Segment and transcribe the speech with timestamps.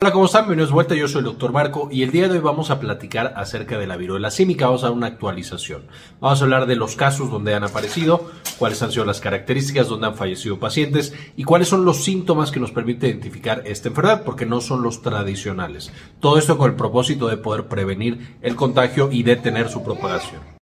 [0.00, 0.42] Hola, ¿cómo están?
[0.42, 2.78] Bienvenidos de vuelta, yo soy el doctor Marco y el día de hoy vamos a
[2.78, 5.86] platicar acerca de la viruela símica, vamos a dar una actualización.
[6.20, 8.30] Vamos a hablar de los casos donde han aparecido,
[8.60, 12.60] cuáles han sido las características donde han fallecido pacientes y cuáles son los síntomas que
[12.60, 15.92] nos permite identificar esta enfermedad, porque no son los tradicionales.
[16.20, 20.57] Todo esto con el propósito de poder prevenir el contagio y detener su propagación.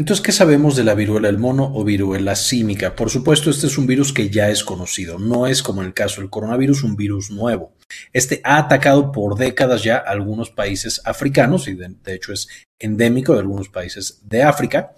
[0.00, 2.96] Entonces, ¿qué sabemos de la viruela del mono o viruela símica?
[2.96, 5.92] Por supuesto, este es un virus que ya es conocido, no es como en el
[5.92, 7.74] caso del coronavirus un virus nuevo.
[8.10, 13.40] Este ha atacado por décadas ya algunos países africanos y de, hecho es endémico de
[13.40, 14.92] algunos países de África.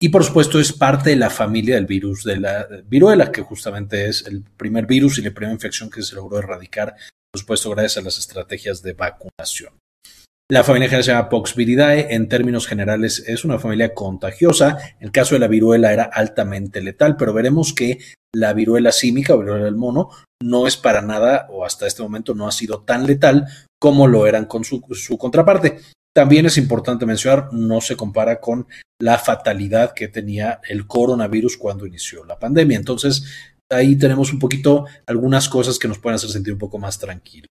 [0.00, 4.08] Y por supuesto es parte de la familia del virus de la viruela, que justamente
[4.08, 6.96] es el primer virus y la primera infección que se logró erradicar,
[7.30, 9.74] por supuesto, gracias a las estrategias de vacunación.
[10.50, 12.12] La familia general se llama Poxviridae.
[12.12, 14.78] En términos generales es una familia contagiosa.
[14.98, 18.00] El caso de la viruela era altamente letal, pero veremos que
[18.34, 20.10] la viruela símica o viruela del mono
[20.42, 23.46] no es para nada o hasta este momento no ha sido tan letal
[23.80, 25.78] como lo eran con su, su contraparte.
[26.12, 28.66] También es importante mencionar, no se compara con
[29.00, 32.76] la fatalidad que tenía el coronavirus cuando inició la pandemia.
[32.76, 33.22] Entonces,
[33.70, 37.46] ahí tenemos un poquito algunas cosas que nos pueden hacer sentir un poco más tranquilos.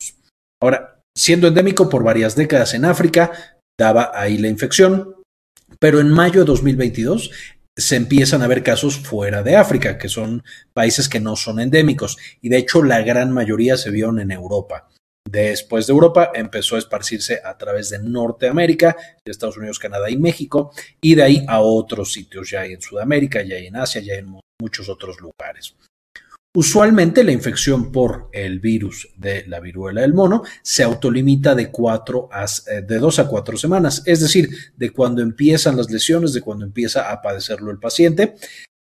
[0.62, 3.32] Ahora, Siendo endémico por varias décadas en África,
[3.78, 5.14] daba ahí la infección,
[5.78, 7.30] pero en mayo de 2022
[7.76, 12.18] se empiezan a ver casos fuera de África, que son países que no son endémicos,
[12.40, 14.88] y de hecho la gran mayoría se vieron en Europa.
[15.28, 20.72] Después de Europa empezó a esparcirse a través de Norteamérica, Estados Unidos, Canadá y México,
[21.00, 24.88] y de ahí a otros sitios, ya en Sudamérica, ya en Asia, ya en muchos
[24.88, 25.74] otros lugares.
[26.56, 32.98] Usualmente la infección por el virus de la viruela del mono se autolimita eh, de
[33.00, 37.20] dos a cuatro semanas, es decir, de cuando empiezan las lesiones, de cuando empieza a
[37.20, 38.36] padecerlo el paciente.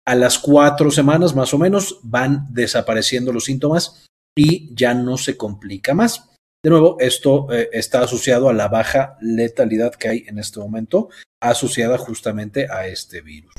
[0.07, 4.03] A las cuatro semanas más o menos van desapareciendo los síntomas
[4.35, 6.27] y ya no se complica más.
[6.63, 11.09] De nuevo, esto eh, está asociado a la baja letalidad que hay en este momento,
[11.39, 13.53] asociada justamente a este virus.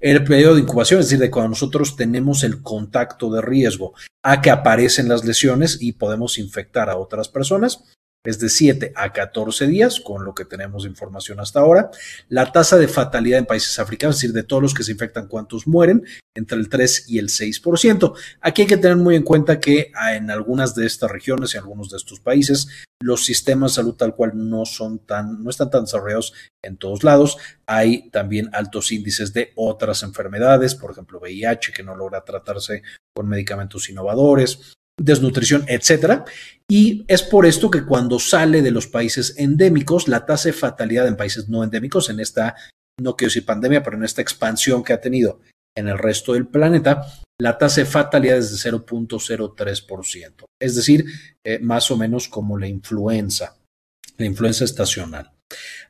[0.00, 4.40] El periodo de incubación, es decir, de cuando nosotros tenemos el contacto de riesgo a
[4.40, 7.84] que aparecen las lesiones y podemos infectar a otras personas,
[8.28, 11.90] es de 7 a 14 días, con lo que tenemos información hasta ahora.
[12.28, 15.28] La tasa de fatalidad en países africanos, es decir, de todos los que se infectan,
[15.28, 18.12] cuántos mueren, entre el 3 y el 6%.
[18.42, 21.56] Aquí hay que tener muy en cuenta que ah, en algunas de estas regiones y
[21.56, 22.68] algunos de estos países,
[23.00, 27.04] los sistemas de salud tal cual no son tan, no están tan desarrollados en todos
[27.04, 27.38] lados.
[27.66, 32.82] Hay también altos índices de otras enfermedades, por ejemplo, VIH, que no logra tratarse
[33.14, 36.24] con medicamentos innovadores desnutrición, etcétera.
[36.68, 41.06] Y es por esto que cuando sale de los países endémicos, la tasa de fatalidad
[41.06, 42.56] en países no endémicos, en esta,
[43.00, 45.40] no quiero decir pandemia, pero en esta expansión que ha tenido
[45.76, 47.06] en el resto del planeta,
[47.40, 51.04] la tasa de fatalidad es de 0.03%, es decir,
[51.46, 53.56] eh, más o menos como la influenza,
[54.16, 55.30] la influenza estacional.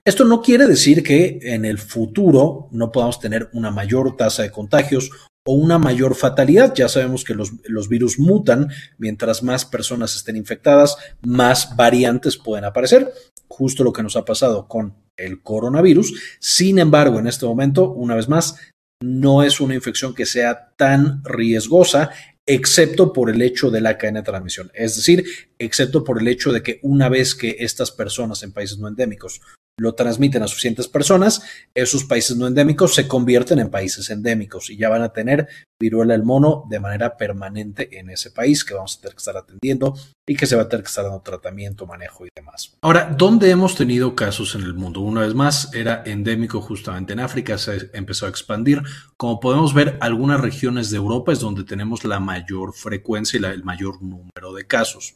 [0.05, 4.51] Esto no quiere decir que en el futuro no podamos tener una mayor tasa de
[4.51, 5.11] contagios
[5.49, 6.75] o una mayor fatalidad.
[6.75, 12.67] Ya sabemos que los, los, virus mutan, mientras más personas estén infectadas, más variantes pueden
[12.67, 13.11] aparecer,
[13.49, 16.37] justo lo que nos ha pasado con el coronavirus.
[16.39, 18.57] Sin embargo, en este momento, una vez más,
[19.03, 22.11] no es una infección que sea tan riesgosa
[22.45, 25.25] excepto por el hecho de la cadena de transmisión, es decir,
[25.59, 29.41] excepto por el hecho de que una vez que estas personas en países no endémicos
[29.79, 31.43] lo transmiten a suficientes personas,
[31.75, 35.49] esos países no endémicos se convierten en países endémicos y ya van a tener
[35.81, 39.37] viruela del mono de manera permanente en ese país que vamos a tener que estar
[39.37, 39.95] atendiendo
[40.29, 42.77] y que se va a tener que estar dando tratamiento, manejo y demás.
[42.83, 45.01] Ahora, ¿dónde hemos tenido casos en el mundo?
[45.01, 48.83] Una vez más, era endémico justamente en África, se empezó a expandir.
[49.17, 53.65] Como podemos ver, algunas regiones de Europa es donde tenemos la mayor frecuencia y el
[53.65, 55.15] mayor número de casos.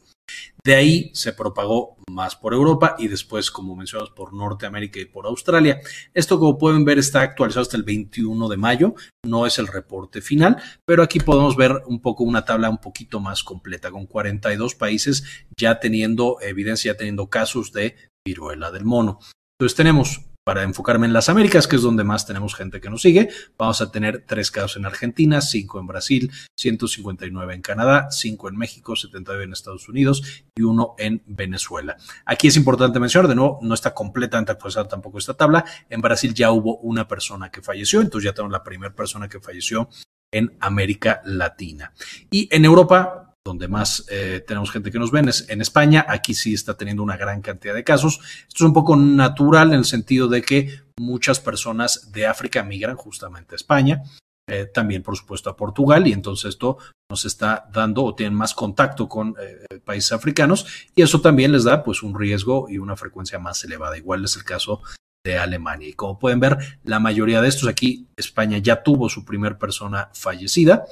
[0.65, 5.25] De ahí se propagó más por Europa y después, como mencionamos, por Norteamérica y por
[5.25, 5.81] Australia.
[6.13, 8.95] Esto, como pueden ver, está actualizado hasta el 21 de mayo.
[9.25, 13.19] No es el reporte final, pero aquí podemos ver un poco una tabla un poquito
[13.19, 15.25] más completa, con 42 países
[15.57, 19.19] ya teniendo evidencia, ya teniendo casos de viruela del mono.
[19.59, 23.01] Entonces tenemos para enfocarme en las Américas, que es donde más tenemos gente que nos
[23.01, 28.49] sigue, vamos a tener tres casos en Argentina, cinco en Brasil, 159 en Canadá, cinco
[28.49, 31.95] en México, 79 en Estados Unidos y uno en Venezuela.
[32.25, 35.63] Aquí es importante mencionar, de nuevo, no está completamente actualizada tampoco esta tabla.
[35.89, 39.39] En Brasil ya hubo una persona que falleció, entonces ya tenemos la primera persona que
[39.39, 39.89] falleció
[40.31, 41.93] en América Latina.
[42.31, 46.05] Y en Europa, donde más eh, tenemos gente que nos ven es en España.
[46.07, 48.19] Aquí sí está teniendo una gran cantidad de casos.
[48.47, 52.95] Esto es un poco natural en el sentido de que muchas personas de África migran
[52.95, 54.03] justamente a España.
[54.47, 56.77] eh, también por supuesto a Portugal y entonces esto
[57.09, 61.63] nos está dando o tienen más contacto con eh, países africanos y eso también les
[61.63, 63.97] da pues un riesgo y una frecuencia más elevada.
[63.97, 64.81] Igual es el caso
[65.25, 65.87] de Alemania.
[65.87, 70.09] Y como pueden ver, la mayoría de estos aquí, España ya tuvo su primer persona
[70.13, 70.85] fallecida.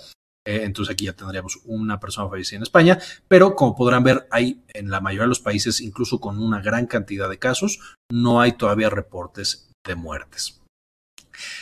[0.45, 4.63] Eh, entonces aquí ya tendríamos una persona fallecida en España, pero como podrán ver, hay
[4.73, 7.79] en la mayoría de los países, incluso con una gran cantidad de casos,
[8.11, 10.61] no hay todavía reportes de muertes.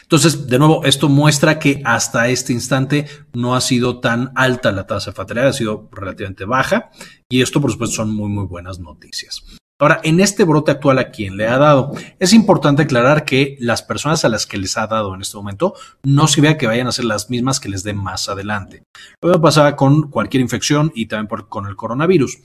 [0.04, 4.88] Entonces, de nuevo, esto muestra que hasta este instante no ha sido tan alta la
[4.88, 6.90] tasa de fatalidad, ha sido relativamente baja
[7.30, 9.44] y esto, por supuesto, son muy, muy buenas noticias.
[9.82, 13.82] Ahora, en este brote actual a quien le ha dado, es importante aclarar que las
[13.82, 15.74] personas a las que les ha dado en este momento
[16.04, 18.84] no se vea que vayan a ser las mismas que les dé más adelante.
[19.22, 22.40] Lo mismo pasaba con cualquier infección y también con el coronavirus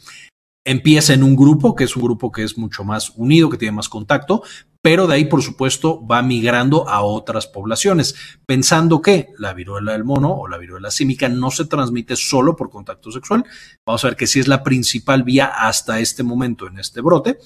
[0.65, 3.73] empieza en un grupo, que es un grupo que es mucho más unido, que tiene
[3.73, 4.43] más contacto,
[4.85, 8.15] pero de ahí, por supuesto, va migrando a otras poblaciones,
[8.45, 12.69] pensando que la viruela del mono o la viruela símica no se transmite solo por
[12.69, 13.45] contacto sexual.
[13.87, 17.39] Vamos a ver que sí es la principal vía hasta este momento en este brote,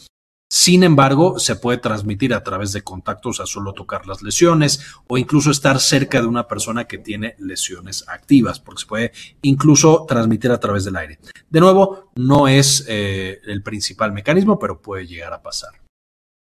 [0.51, 5.19] sin embargo, se puede transmitir a través de contactos a solo tocar las lesiones o
[5.19, 9.13] incluso estar cerca de una persona que tiene lesiones activas, porque se puede
[9.43, 11.19] incluso transmitir a través del aire.
[11.51, 15.73] De nuevo, no es eh, el principal mecanismo, pero puede llegar a pasar.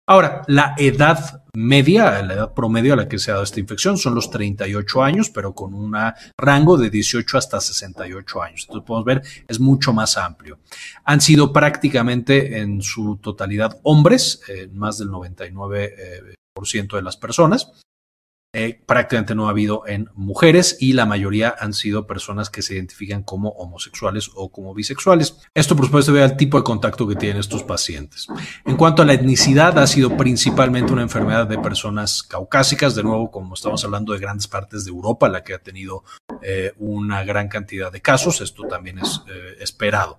[0.06, 3.96] Ahora, la edad media, la edad promedio a la que se ha dado esta infección
[3.96, 5.96] son los 38 años, pero con un
[6.38, 8.66] rango de 18 hasta 68 años.
[8.68, 10.58] Entonces podemos ver, es mucho más amplio.
[11.04, 14.42] Han sido prácticamente en su totalidad hombres,
[14.72, 17.72] más del 99% eh, de las personas.
[18.58, 22.72] Eh, prácticamente no ha habido en mujeres y la mayoría han sido personas que se
[22.72, 25.36] identifican como homosexuales o como bisexuales.
[25.52, 28.26] Esto por supuesto ve al tipo de contacto que tienen estos pacientes.
[28.64, 33.30] En cuanto a la etnicidad, ha sido principalmente una enfermedad de personas caucásicas, de nuevo
[33.30, 36.04] como estamos hablando de grandes partes de Europa, la que ha tenido
[36.40, 40.18] eh, una gran cantidad de casos, esto también es eh, esperado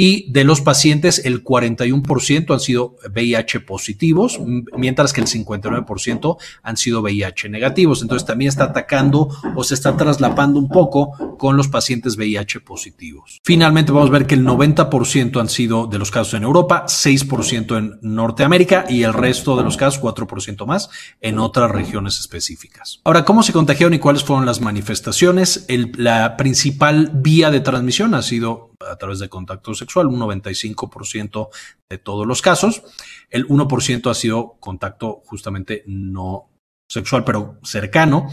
[0.00, 4.38] y de los pacientes el 41% han sido VIH positivos,
[4.76, 8.02] mientras que el 59% han sido VIH negativos.
[8.02, 13.40] Entonces también está atacando o se está traslapando un poco con los pacientes VIH positivos.
[13.42, 17.76] Finalmente vamos a ver que el 90% han sido de los casos en Europa, 6%
[17.76, 20.90] en Norteamérica y el resto de los casos, 4% más,
[21.20, 23.00] en otras regiones específicas.
[23.02, 25.66] Ahora, ¿cómo se contagiaron y cuáles fueron las manifestaciones?
[25.96, 31.48] la principal vía de transmisión ha sido a través de contacto sexual, un 95%
[31.88, 32.82] de todos los casos.
[33.30, 36.50] El 1% ha sido contacto justamente no
[36.88, 38.28] sexual, pero cercano.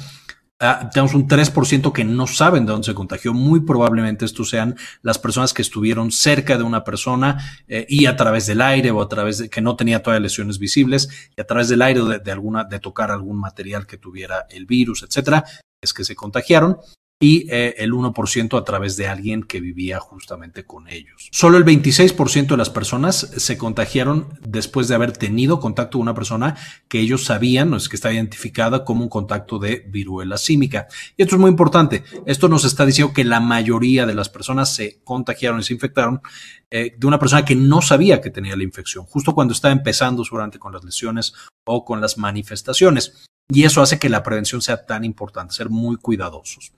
[0.59, 3.33] Ah, tenemos un 3% que no saben de dónde se contagió.
[3.33, 8.15] Muy probablemente estos sean las personas que estuvieron cerca de una persona eh, y a
[8.15, 11.45] través del aire o a través de que no tenía todavía lesiones visibles y a
[11.45, 15.43] través del aire de, de alguna de tocar algún material que tuviera el virus, etcétera,
[15.81, 16.77] es que se contagiaron
[17.25, 21.27] y eh, el 1% a través de alguien que vivía justamente con ellos.
[21.31, 26.13] Solo el 26% de las personas se contagiaron después de haber tenido contacto con una
[26.13, 26.55] persona
[26.87, 30.87] que ellos sabían, o es que está identificada como un contacto de viruela símica.
[31.17, 32.03] Y esto es muy importante.
[32.27, 36.21] Esto nos está diciendo que la mayoría de las personas se contagiaron y se infectaron
[36.69, 40.23] eh, de una persona que no sabía que tenía la infección, justo cuando estaba empezando
[40.23, 41.33] seguramente con las lesiones
[41.65, 43.25] o con las manifestaciones.
[43.49, 46.73] Y eso hace que la prevención sea tan importante, ser muy cuidadosos.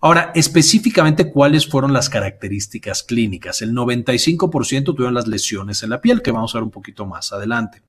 [0.00, 3.62] Ahora, específicamente, ¿cuáles fueron las características clínicas?
[3.62, 7.32] El 95% tuvieron las lesiones en la piel, que vamos a ver un poquito más
[7.32, 7.82] adelante.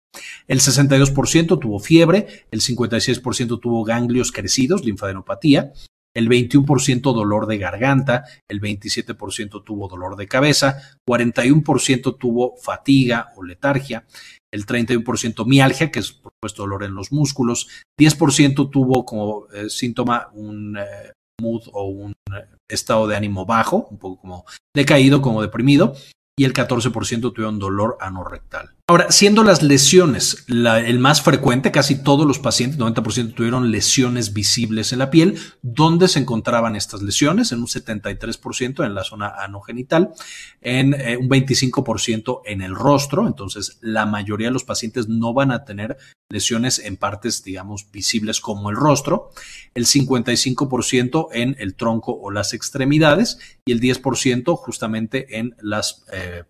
[0.47, 5.73] El 62% tuvo fiebre, el 56% tuvo ganglios crecidos, linfadenopatía,
[6.17, 13.43] el 21% dolor de garganta, el 27% tuvo dolor de cabeza, 41% tuvo fatiga o
[13.43, 14.03] letargia,
[14.51, 17.67] el 31% mialgia, que es por supuesto dolor en los músculos,
[17.99, 23.87] 10% tuvo como eh, síntoma un eh, mood o un eh, estado de ánimo bajo,
[23.91, 24.45] un poco como
[24.75, 25.93] decaído, como deprimido,
[26.35, 28.76] y el 14% tuvieron dolor anorrectal.
[28.89, 34.93] Ahora, siendo las lesiones el más frecuente, casi todos los pacientes, 90% tuvieron lesiones visibles
[34.93, 35.37] en la piel.
[35.61, 37.51] ¿Dónde se encontraban estas lesiones?
[37.51, 40.13] En un 73% en la zona anogenital,
[40.61, 43.27] en eh, un 25% en el rostro.
[43.27, 45.97] Entonces, la mayoría de los pacientes no van a tener
[46.29, 49.31] lesiones en partes, digamos, visibles como el rostro.
[49.73, 56.43] El 55% en el tronco o las extremidades y el 10% justamente en las, eh,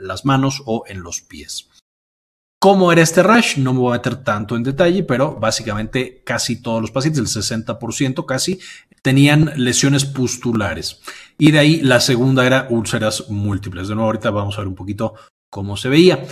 [0.00, 1.68] las manos o en los pies.
[2.60, 3.56] ¿Cómo era este rash?
[3.58, 7.42] No me voy a meter tanto en detalle, pero básicamente casi todos los pacientes, el
[7.42, 8.58] 60% casi,
[9.00, 11.00] tenían lesiones pustulares.
[11.38, 13.86] Y de ahí la segunda era úlceras múltiples.
[13.86, 15.14] De nuevo, ahorita vamos a ver un poquito
[15.50, 16.26] cómo se veía.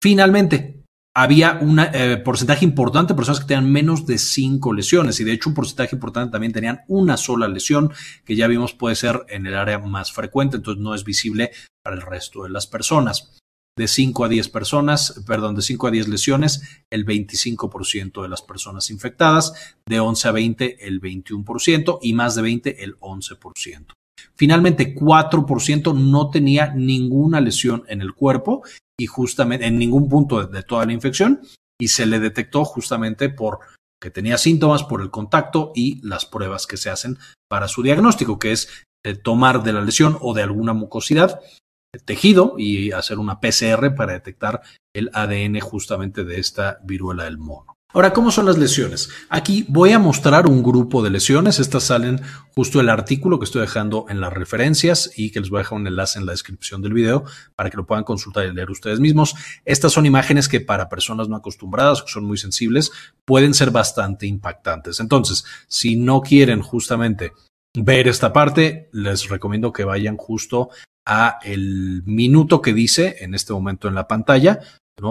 [0.00, 0.81] Finalmente,
[1.14, 5.32] había un eh, porcentaje importante de personas que tenían menos de cinco lesiones y de
[5.32, 7.92] hecho un porcentaje importante también tenían una sola lesión
[8.24, 11.52] que ya vimos puede ser en el área más frecuente, entonces no es visible
[11.82, 13.36] para el resto de las personas.
[13.74, 18.42] De 5 a 10 personas, perdón, de 5 a 10 lesiones, el 25% de las
[18.42, 23.94] personas infectadas, de 11 a 20 el 21% y más de 20 el 11%.
[24.34, 28.62] Finalmente, 4% no tenía ninguna lesión en el cuerpo
[29.02, 31.40] y justamente en ningún punto de, toda la infección
[31.80, 33.58] y se le detectó justamente por
[34.00, 37.18] que tenía síntomas por el contacto y las pruebas que se hacen
[37.48, 38.68] para su diagnóstico, que es
[39.24, 41.40] tomar de la lesión o de alguna mucosidad
[41.92, 44.62] el tejido y hacer una PCR para detectar
[44.94, 47.74] el ADN justamente de esta viruela del mono.
[47.94, 49.10] Ahora, ¿cómo son las lesiones?
[49.28, 51.58] Aquí voy a mostrar un grupo de lesiones.
[51.58, 52.22] Estas salen
[52.54, 55.78] justo el artículo que estoy dejando en las referencias y que les voy a dejar
[55.78, 58.98] un enlace en la descripción del video para que lo puedan consultar y leer ustedes
[58.98, 59.34] mismos.
[59.66, 62.92] Estas son imágenes que para personas no acostumbradas, que son muy sensibles,
[63.26, 64.98] pueden ser bastante impactantes.
[64.98, 67.34] Entonces, si no quieren justamente
[67.74, 70.70] ver esta parte, les recomiendo que vayan justo
[71.04, 74.60] a el minuto que dice en este momento en la pantalla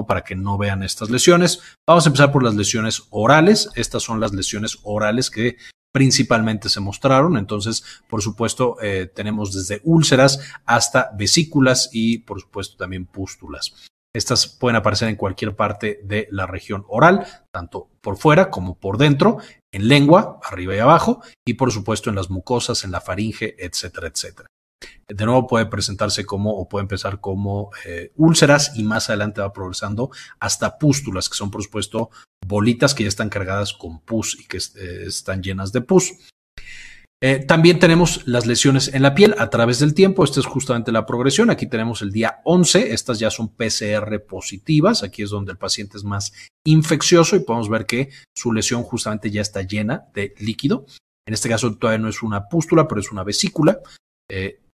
[0.07, 1.59] para que no vean estas lesiones.
[1.87, 3.69] Vamos a empezar por las lesiones orales.
[3.75, 5.57] Estas son las lesiones orales que
[5.93, 7.37] principalmente se mostraron.
[7.37, 13.73] Entonces, por supuesto, eh, tenemos desde úlceras hasta vesículas y, por supuesto, también pústulas.
[14.13, 18.97] Estas pueden aparecer en cualquier parte de la región oral, tanto por fuera como por
[18.97, 19.37] dentro,
[19.73, 24.07] en lengua, arriba y abajo, y por supuesto en las mucosas, en la faringe, etcétera,
[24.07, 24.49] etcétera.
[25.07, 29.53] De nuevo puede presentarse como o puede empezar como eh, úlceras y más adelante va
[29.53, 30.09] progresando
[30.39, 32.09] hasta pústulas, que son por supuesto
[32.45, 36.13] bolitas que ya están cargadas con pus y que eh, están llenas de pus.
[37.23, 40.23] Eh, también tenemos las lesiones en la piel a través del tiempo.
[40.23, 41.51] Esta es justamente la progresión.
[41.51, 42.93] Aquí tenemos el día 11.
[42.93, 45.03] Estas ya son PCR positivas.
[45.03, 46.33] Aquí es donde el paciente es más
[46.65, 50.87] infeccioso y podemos ver que su lesión justamente ya está llena de líquido.
[51.27, 53.79] En este caso todavía no es una pústula, pero es una vesícula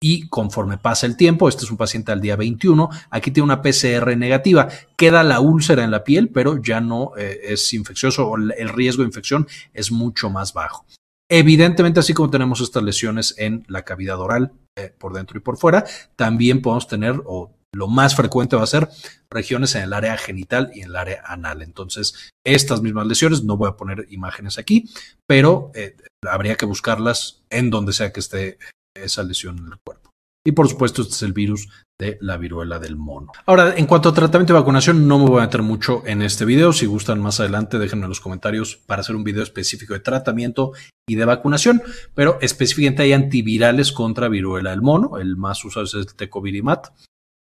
[0.03, 3.63] y conforme pasa el tiempo, este es un paciente al día 21, aquí tiene una
[3.63, 8.37] PCR negativa, queda la úlcera en la piel, pero ya no eh, es infeccioso o
[8.37, 10.85] el riesgo de infección es mucho más bajo.
[11.31, 15.57] Evidentemente, así como tenemos estas lesiones en la cavidad oral, eh, por dentro y por
[15.57, 15.85] fuera,
[16.17, 18.89] también podemos tener, o lo más frecuente va a ser,
[19.31, 21.63] regiones en el área genital y en el área anal.
[21.63, 24.91] Entonces, estas mismas lesiones, no voy a poner imágenes aquí,
[25.27, 25.97] pero eh,
[26.29, 28.59] habría que buscarlas en donde sea que esté
[28.95, 30.15] esa lesión en el cuerpo.
[30.47, 33.33] Y por supuesto, este es el virus de la viruela del mono.
[33.47, 36.45] Ahora, en cuanto a tratamiento de vacunación, no me voy a meter mucho en este
[36.45, 36.73] video.
[36.75, 40.73] Si gustan más adelante, déjenme en los comentarios para hacer un video específico de tratamiento
[41.09, 41.83] y de vacunación,
[42.15, 45.19] pero específicamente hay antivirales contra viruela del mono.
[45.19, 46.89] El más usado es el tecovirimat.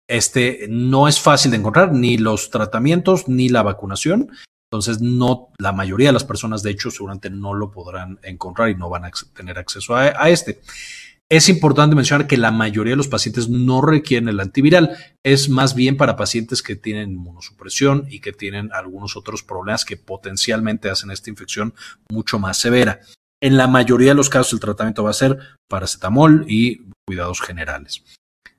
[0.08, 4.30] Este no es fácil de encontrar, ni los tratamientos ni la vacunación.
[4.70, 8.74] Entonces, no, la mayoría de las personas, de hecho, seguramente no lo podrán encontrar y
[8.74, 10.60] no van a tener acceso a este.
[11.30, 15.74] Es importante mencionar que la mayoría de los pacientes no requieren el antiviral, es más
[15.74, 21.10] bien para pacientes que tienen inmunosupresión y que tienen algunos otros problemas que potencialmente hacen
[21.10, 21.74] esta infección
[22.10, 23.00] mucho más severa.
[23.42, 28.02] En la mayoría de los casos el tratamiento va a ser paracetamol y cuidados generales.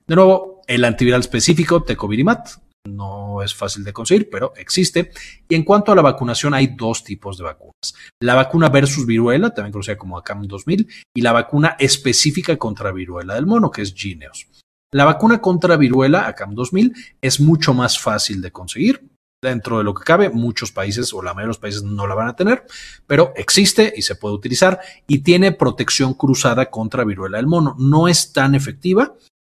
[0.06, 2.50] De nuevo, el antiviral específico, tecovirimat,
[2.86, 5.12] no es fácil de conseguir, pero existe.
[5.48, 7.94] Y en cuanto a la vacunación, hay dos tipos de vacunas.
[8.22, 13.34] La vacuna versus viruela, también conocida como ACAM 2000, y la vacuna específica contra viruela
[13.34, 14.46] del mono, que es Gineos.
[14.92, 19.08] La vacuna contra viruela, ACAM 2000, es mucho más fácil de conseguir.
[19.42, 22.14] Dentro de lo que cabe, muchos países o la mayoría de los países no la
[22.14, 22.66] van a tener,
[23.06, 27.74] pero existe y se puede utilizar y tiene protección cruzada contra viruela del mono.
[27.78, 29.14] No es tan efectiva,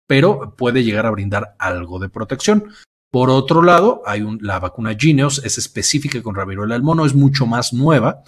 [0.07, 2.69] pero puede llegar a brindar algo de protección.
[3.13, 7.47] Por otro lado, hay la vacuna Gineos, es específica contra viruela del mono, es mucho
[7.47, 8.23] más nueva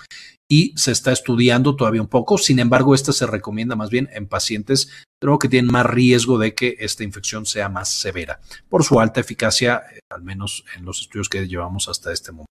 [0.49, 2.37] y se está estudiando todavía un poco.
[2.37, 4.91] Sin embargo, esta se recomienda más bien en pacientes
[5.25, 9.21] creo que tienen más riesgo de que esta infección sea más severa por su alta
[9.21, 12.53] eficacia, eh, al menos en los estudios que llevamos hasta este momento.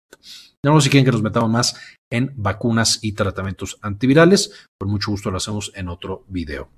[0.63, 1.75] No si quieren que nos metamos más
[2.12, 6.69] en vacunas y tratamientos antivirales, por mucho gusto lo hacemos en otro video.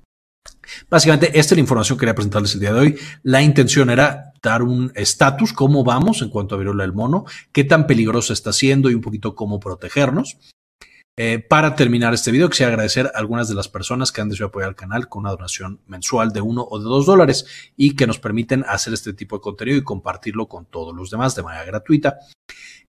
[0.89, 3.00] Básicamente, esta es la información que quería presentarles el día de hoy.
[3.24, 7.63] La intención era dar un estatus, cómo vamos en cuanto a viruela del mono, qué
[7.63, 10.38] tan peligroso está siendo y un poquito cómo protegernos.
[11.20, 14.48] Eh, para terminar este video, quisiera agradecer a algunas de las personas que han decidido
[14.48, 18.08] apoyar al canal con una donación mensual de uno o de dos dólares y que
[18.08, 21.65] nos permiten hacer este tipo de contenido y compartirlo con todos los demás de manera
[21.65, 22.20] gratuita.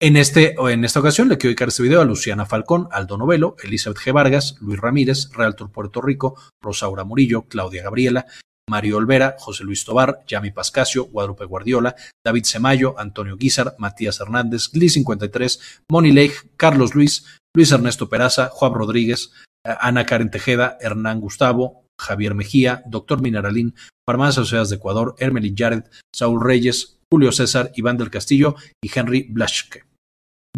[0.01, 3.57] En, este, en esta ocasión le quiero dedicar este video a Luciana Falcón, Aldo Novelo,
[3.63, 4.13] Elizabeth G.
[4.13, 8.27] Vargas, Luis Ramírez, Realtor Puerto Rico, Rosaura Murillo, Claudia Gabriela,
[8.69, 11.95] Mario Olvera, José Luis Tobar, Yami Pascasio, Guadalupe Guardiola,
[12.25, 18.75] David Semayo, Antonio Guizar, Matías Hernández, Gli53, Moni Leigh, Carlos Luis, Luis Ernesto Peraza, Juan
[18.75, 19.33] Rodríguez,
[19.67, 23.75] eh, Ana Karen Tejeda, Hernán Gustavo, Javier Mejía, Doctor Mineralín,
[24.07, 25.85] Farmacias Asociadas de Ecuador, Hermelin Jared,
[26.15, 29.88] Saúl Reyes, Julio César, Iván del Castillo y Henry Blaschke.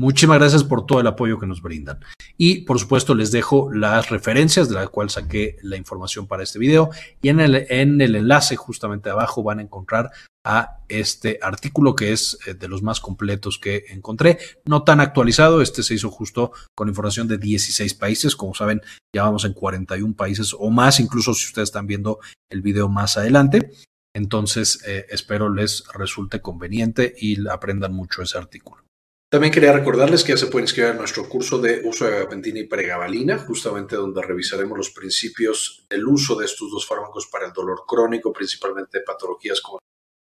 [0.01, 2.01] Muchísimas gracias por todo el apoyo que nos brindan.
[2.39, 6.59] Y por supuesto les dejo las referencias de las cuales saqué la información para este
[6.59, 6.89] video
[7.21, 10.11] y en el, en el enlace justamente abajo van a encontrar
[10.43, 15.61] a este artículo que es eh, de los más completos que encontré, no tan actualizado,
[15.61, 18.81] este se hizo justo con información de 16 países, como saben
[19.15, 23.19] ya vamos en 41 países o más, incluso si ustedes están viendo el video más
[23.19, 23.71] adelante.
[24.17, 28.83] Entonces, eh, espero les resulte conveniente y aprendan mucho ese artículo.
[29.31, 32.59] También quería recordarles que ya se pueden inscribir a nuestro curso de uso de gabapentina
[32.59, 37.53] y pregabalina, justamente donde revisaremos los principios del uso de estos dos fármacos para el
[37.53, 39.79] dolor crónico, principalmente patologías como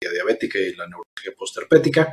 [0.04, 2.12] la diabética y la neurología postherpética.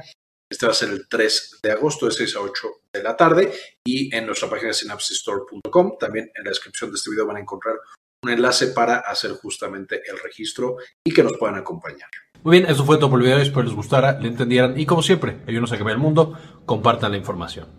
[0.50, 3.52] Este va a ser el 3 de agosto de 6 a 8 de la tarde
[3.86, 5.98] y en nuestra página synapsistore.com.
[6.00, 7.76] También en la descripción de este video van a encontrar
[8.24, 12.10] un enlace para hacer justamente el registro y que nos puedan acompañar.
[12.44, 13.40] Muy bien, eso fue todo por el video.
[13.40, 16.34] Espero les gustara, le entendieran y como siempre, ayúdenos a cambiar el mundo,
[16.66, 17.79] compartan la información.